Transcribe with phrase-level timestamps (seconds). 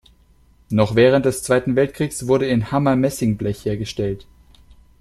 [0.71, 4.25] Noch während des Zweiten Weltkriegs wurde in Hammer Messingblech hergestellt.